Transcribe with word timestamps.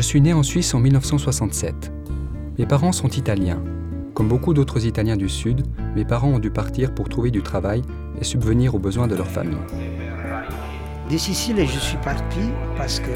Je 0.00 0.06
suis 0.06 0.22
né 0.22 0.32
en 0.32 0.42
Suisse 0.42 0.72
en 0.72 0.80
1967. 0.80 1.92
Mes 2.58 2.64
parents 2.64 2.90
sont 2.90 3.08
italiens. 3.08 3.62
Comme 4.14 4.28
beaucoup 4.28 4.54
d'autres 4.54 4.86
Italiens 4.86 5.18
du 5.18 5.28
Sud, 5.28 5.66
mes 5.94 6.06
parents 6.06 6.28
ont 6.28 6.38
dû 6.38 6.50
partir 6.50 6.94
pour 6.94 7.10
trouver 7.10 7.30
du 7.30 7.42
travail 7.42 7.82
et 8.18 8.24
subvenir 8.24 8.74
aux 8.74 8.78
besoins 8.78 9.08
de 9.08 9.14
leur 9.14 9.26
famille. 9.26 9.58
De 11.10 11.18
Sicile, 11.18 11.66
je 11.66 11.78
suis 11.78 11.98
parti 11.98 12.40
parce 12.78 12.98
que 12.98 13.10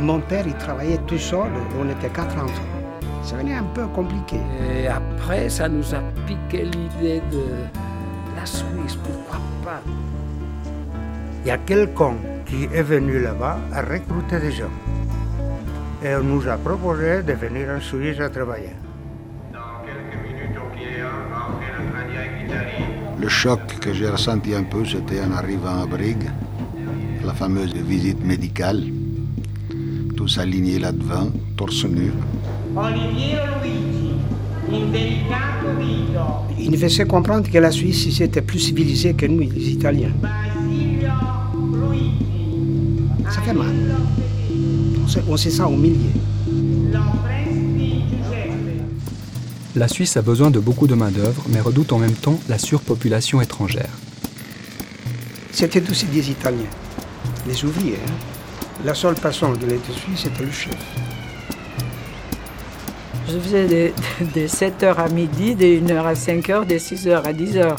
mon 0.00 0.20
père, 0.20 0.46
il 0.46 0.54
travaillait 0.54 1.02
tout 1.06 1.18
seul, 1.18 1.50
on 1.78 1.86
était 1.90 2.08
quatre 2.08 2.42
enfants. 2.42 2.62
Ça 3.22 3.36
venait 3.36 3.52
un 3.52 3.68
peu 3.74 3.86
compliqué. 3.88 4.38
Et 4.74 4.86
après, 4.86 5.50
ça 5.50 5.68
nous 5.68 5.94
a 5.94 6.00
piqué 6.26 6.64
l'idée 6.64 7.20
de 7.30 7.42
la 8.34 8.46
Suisse, 8.46 8.96
pourquoi 9.04 9.38
pas 9.62 9.82
Il 11.44 11.48
y 11.48 11.50
a 11.50 11.58
quelqu'un 11.58 12.14
qui 12.46 12.64
est 12.72 12.82
venu 12.82 13.20
là-bas 13.20 13.58
à 13.70 13.82
recruter 13.82 14.40
des 14.40 14.52
gens. 14.52 14.70
Et 16.06 16.14
on 16.14 16.22
nous 16.22 16.46
a 16.46 16.56
proposé 16.56 17.24
de 17.24 17.32
venir 17.32 17.66
en 17.68 17.80
Suisse 17.80 18.20
à 18.20 18.28
travailler. 18.28 18.70
Le 23.18 23.28
choc 23.28 23.60
que 23.80 23.92
j'ai 23.92 24.08
ressenti 24.08 24.54
un 24.54 24.62
peu, 24.62 24.84
c'était 24.84 25.20
en 25.20 25.32
arrivant 25.32 25.82
à 25.82 25.86
Brigue, 25.86 26.30
la 27.24 27.32
fameuse 27.32 27.74
visite 27.74 28.24
médicale. 28.24 28.84
Tous 30.16 30.38
alignés 30.38 30.78
là-devant, 30.78 31.28
torse 31.56 31.84
nu. 31.86 32.12
Il 36.56 36.70
nous 36.70 36.78
faisait 36.78 37.06
comprendre 37.06 37.50
que 37.50 37.58
la 37.58 37.72
Suisse, 37.72 38.16
c'était 38.16 38.42
plus 38.42 38.60
civilisé 38.60 39.14
que 39.14 39.26
nous, 39.26 39.40
les 39.40 39.70
Italiens. 39.70 40.12
Ça 43.28 43.40
fait 43.40 43.54
mal. 43.54 43.74
On 45.28 45.36
se, 45.36 45.50
sent 45.50 45.62
humilié. 45.62 46.10
La 49.76 49.86
Suisse 49.86 50.16
a 50.16 50.22
besoin 50.22 50.50
de 50.50 50.58
beaucoup 50.58 50.88
de 50.88 50.94
main-d'œuvre, 50.94 51.44
mais 51.48 51.60
redoute 51.60 51.92
en 51.92 51.98
même 51.98 52.14
temps 52.14 52.40
la 52.48 52.58
surpopulation 52.58 53.40
étrangère. 53.40 53.90
C'était 55.52 55.88
aussi 55.90 56.06
des 56.06 56.30
Italiens, 56.30 56.58
les 57.46 57.64
ouvriers. 57.64 57.98
hein. 58.08 58.12
La 58.84 58.94
seule 58.94 59.14
personne 59.14 59.56
de 59.56 59.66
l'État 59.66 59.92
suisse, 59.92 60.22
c'était 60.24 60.44
le 60.44 60.50
chef. 60.50 60.74
Je 63.28 63.38
faisais 63.38 63.66
de, 63.66 63.92
de 64.40 64.46
7h 64.46 64.94
à 64.96 65.08
midi, 65.08 65.54
de 65.54 65.64
1h 65.64 66.04
à 66.04 66.14
5h, 66.14 66.66
de 66.66 66.74
6h 66.74 67.22
à 67.22 67.32
10h. 67.32 67.76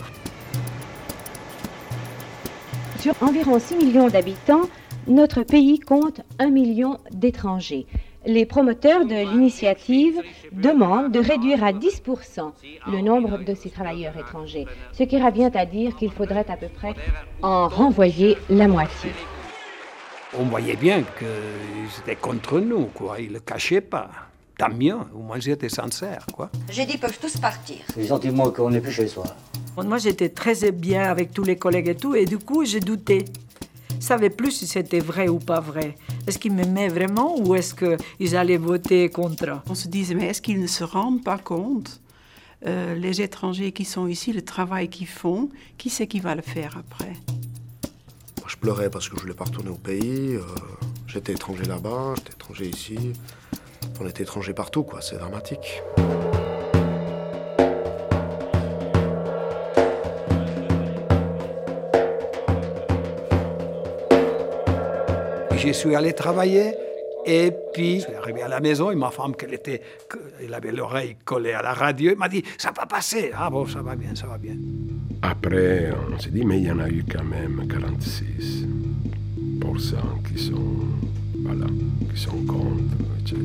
Sur 3.02 3.14
environ 3.22 3.60
6 3.60 3.76
millions 3.76 4.08
d'habitants, 4.08 4.62
notre 5.08 5.44
pays 5.44 5.80
compte 5.80 6.22
1 6.40 6.50
million 6.50 6.98
d'étrangers. 7.12 7.86
Les 8.26 8.46
promoteurs 8.46 9.06
de 9.06 9.16
l'initiative 9.32 10.22
demandent 10.52 11.12
de 11.12 11.20
réduire 11.20 11.64
à 11.64 11.72
10% 11.72 12.52
le 12.92 13.02
nombre 13.02 13.38
de 13.38 13.54
ces 13.56 13.70
travailleurs 13.70 14.18
étrangers, 14.18 14.66
ce 14.92 15.04
qui 15.04 15.22
revient 15.22 15.52
à 15.54 15.66
dire 15.66 15.96
qu'il 15.96 16.12
faudrait 16.12 16.46
à 16.50 16.58
peu 16.58 16.68
près 16.68 16.94
en 17.42 17.70
renvoyer 17.70 18.36
la 18.50 18.68
moitié. 18.68 19.12
On 20.38 20.44
voyait 20.44 20.76
bien 20.76 21.04
qu'ils 21.18 22.02
étaient 22.02 22.20
contre 22.20 22.60
nous, 22.60 22.88
quoi. 22.94 23.16
Ils 23.20 23.30
ne 23.30 23.36
le 23.36 23.40
cachaient 23.40 23.82
pas. 23.82 24.10
Tant 24.58 24.74
mieux, 24.74 24.98
au 25.16 25.20
moins 25.20 25.38
ils 25.38 25.50
étaient 25.50 25.70
sincères, 25.70 26.26
quoi. 26.34 26.50
J'ai 26.70 26.86
dit, 26.86 26.94
ils 26.96 27.00
peuvent 27.00 27.20
tous 27.20 27.38
partir. 27.38 27.78
C'est 27.94 28.02
le 28.02 28.08
sentiment 28.08 28.50
qu'on 28.50 28.72
n'est 28.72 28.82
plus 28.82 28.92
chez 28.92 29.08
soi. 29.08 29.24
Moi, 29.78 30.00
j'étais 30.00 30.30
très 30.30 30.72
bien 30.72 31.04
avec 31.04 31.32
tous 31.32 31.44
les 31.44 31.56
collègues 31.56 31.90
et 31.90 31.96
tout, 31.96 32.16
et 32.16 32.26
du 32.26 32.40
coup, 32.40 32.66
j'ai 32.66 32.80
douté. 32.80 33.26
Je 34.00 34.06
savais 34.06 34.30
plus 34.30 34.52
si 34.52 34.68
c'était 34.68 35.00
vrai 35.00 35.28
ou 35.28 35.40
pas 35.40 35.60
vrai. 35.60 35.96
Est-ce 36.28 36.38
qu'ils 36.38 36.54
m'aimaient 36.54 36.88
vraiment 36.88 37.38
ou 37.40 37.56
est-ce 37.56 37.74
qu'ils 37.76 38.36
allaient 38.36 38.58
voter 38.58 39.10
contre? 39.10 39.62
On 39.70 39.76
se 39.76 39.88
disait, 39.88 40.16
mais 40.16 40.28
est-ce 40.28 40.42
qu'ils 40.42 40.62
ne 40.62 40.68
se 40.68 40.84
rendent 40.84 41.24
pas 41.24 41.38
compte 41.38 42.02
euh, 42.66 42.96
Les 42.96 43.22
étrangers 43.22 43.72
qui 43.72 43.86
sont 43.86 44.08
ici, 44.08 44.34
le 44.34 44.44
travail 44.44 44.90
qu'ils 44.90 45.08
font, 45.08 45.50
qui 45.78 45.90
c'est 45.90 46.08
qui 46.08 46.20
va 46.20 46.36
le 46.36 46.42
faire 46.42 46.78
après? 46.78 47.14
Je 48.46 48.56
pleurais 48.56 48.90
parce 48.90 49.10
que 49.10 49.18
je 49.18 49.22
voulais 49.22 49.34
pas 49.34 49.46
retourner 49.46 49.70
au 49.70 49.76
pays. 49.76 50.36
euh, 50.36 50.42
j'étais 51.08 51.34
étranger 51.34 51.66
là-bas, 51.66 52.14
j'étais 52.16 52.32
étranger 52.34 52.70
ici. 52.70 52.98
On 54.00 54.08
était 54.08 54.24
étranger 54.24 54.54
partout, 54.54 54.84
quoi. 54.84 55.02
C'est 55.02 55.18
dramatique. 55.18 55.82
J'y 65.68 65.74
suis 65.74 65.96
allé 65.96 66.14
travailler 66.14 66.76
et 67.26 67.52
puis 67.74 67.96
je 68.00 68.06
suis 68.06 68.14
arrivé 68.14 68.42
à 68.42 68.48
la 68.48 68.62
maison 68.62 68.90
et 68.90 68.96
ma 68.96 69.12
femme, 69.12 69.36
qu'elle 69.36 69.54
était, 69.54 69.82
elle 70.42 70.54
avait 70.54 70.72
l'oreille 70.72 71.18
collée 71.26 71.52
à 71.52 71.62
la 71.62 71.74
radio, 71.74 72.12
elle 72.12 72.18
m'a 72.18 72.30
dit 72.30 72.42
ça 72.58 72.72
va 72.72 72.86
passer. 72.86 73.32
Ah 73.38 73.50
bon, 73.50 73.68
ça 73.68 73.82
va 73.82 73.98
bien, 73.98 74.16
ça 74.16 74.28
va 74.28 74.38
bien. 74.38 74.56
Après, 75.22 75.90
on 76.10 76.18
s'est 76.18 76.30
dit, 76.30 76.46
mais 76.46 76.60
il 76.60 76.68
y 76.68 76.72
en 76.72 76.80
a 76.80 76.88
eu 76.88 77.04
quand 77.12 77.26
même 77.26 77.68
46% 77.68 78.66
qui 80.26 80.42
sont, 80.42 80.56
voilà, 81.44 81.66
qui 82.14 82.22
sont 82.22 82.46
contre, 82.48 82.96
etc. 83.20 83.38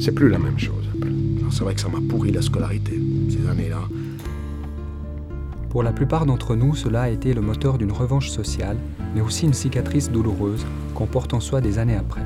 C'est 0.00 0.12
plus 0.12 0.28
la 0.28 0.38
même 0.38 0.58
chose 0.58 0.84
après. 0.94 1.08
Alors, 1.40 1.50
C'est 1.50 1.64
vrai 1.64 1.74
que 1.74 1.80
ça 1.80 1.88
m'a 1.88 2.00
pourri 2.10 2.30
la 2.30 2.42
scolarité, 2.42 3.00
ces 3.30 3.48
années-là. 3.48 3.80
Pour 5.72 5.82
la 5.82 5.92
plupart 5.92 6.26
d'entre 6.26 6.54
nous, 6.54 6.74
cela 6.74 7.00
a 7.00 7.08
été 7.08 7.32
le 7.32 7.40
moteur 7.40 7.78
d'une 7.78 7.92
revanche 7.92 8.28
sociale, 8.28 8.76
mais 9.14 9.22
aussi 9.22 9.46
une 9.46 9.54
cicatrice 9.54 10.10
douloureuse 10.10 10.66
qu'on 10.94 11.06
porte 11.06 11.32
en 11.32 11.40
soi 11.40 11.62
des 11.62 11.78
années 11.78 11.96
après. 11.96 12.20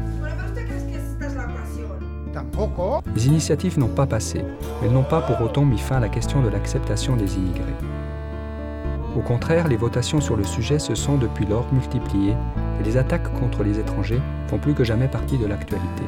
Les 3.15 3.27
initiatives 3.29 3.79
n'ont 3.79 3.87
pas 3.87 4.07
passé, 4.07 4.43
mais 4.43 4.89
elles 4.89 4.93
n'ont 4.93 5.05
pas 5.05 5.21
pour 5.21 5.41
autant 5.43 5.65
mis 5.65 5.79
fin 5.79 5.99
à 5.99 6.01
la 6.01 6.09
question 6.09 6.43
de 6.43 6.49
l'acceptation 6.49 7.15
des 7.15 7.37
immigrés. 7.37 7.62
Au 9.17 9.21
contraire, 9.21 9.69
les 9.69 9.77
votations 9.77 10.21
sur 10.21 10.37
le 10.37 10.43
sujet 10.43 10.81
se 10.81 10.97
sont 10.97 11.17
depuis 11.17 11.47
lors 11.47 11.73
multipliées 11.73 12.34
et 12.81 12.84
les 12.84 12.97
attaques 12.97 13.33
contre 13.39 13.63
les 13.63 13.78
étrangers 13.78 14.21
font 14.49 14.59
plus 14.59 14.75
que 14.75 14.83
jamais 14.83 15.07
partie 15.07 15.39
de 15.39 15.47
l'actualité. 15.47 16.03